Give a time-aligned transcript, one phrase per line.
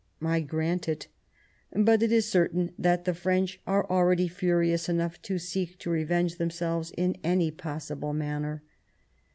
[0.25, 1.09] I grant it;
[1.73, 6.37] but it is certain that the French are already furious enough to seek to revenge
[6.39, 8.63] themselves in any possible manner.